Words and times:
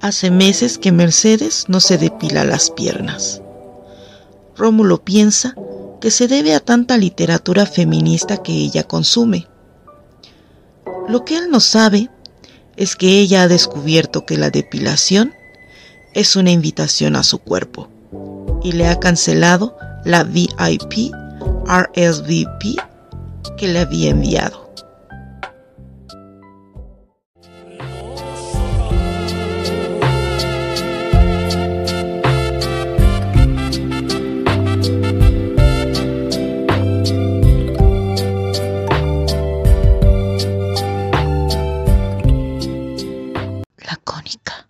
Hace 0.00 0.30
meses 0.30 0.78
que 0.78 0.92
Mercedes 0.92 1.66
no 1.68 1.80
se 1.80 1.98
depila 1.98 2.44
las 2.44 2.70
piernas. 2.70 3.42
Rómulo 4.56 5.04
piensa 5.04 5.54
que 6.00 6.10
se 6.10 6.26
debe 6.26 6.54
a 6.54 6.60
tanta 6.60 6.96
literatura 6.96 7.66
feminista 7.66 8.42
que 8.42 8.52
ella 8.52 8.84
consume. 8.84 9.46
Lo 11.08 11.24
que 11.24 11.36
él 11.36 11.50
no 11.50 11.60
sabe 11.60 12.08
es 12.76 12.96
que 12.96 13.20
ella 13.20 13.42
ha 13.42 13.48
descubierto 13.48 14.24
que 14.24 14.38
la 14.38 14.50
depilación 14.50 15.34
es 16.14 16.34
una 16.34 16.50
invitación 16.50 17.14
a 17.14 17.22
su 17.22 17.38
cuerpo 17.38 17.88
y 18.62 18.72
le 18.72 18.88
ha 18.88 18.98
cancelado 18.98 19.76
la 20.04 20.24
VIP 20.24 21.12
RSVP 21.66 22.76
que 23.56 23.68
le 23.68 23.80
había 23.80 24.10
enviado. 24.10 24.69
거니까. 44.20 44.69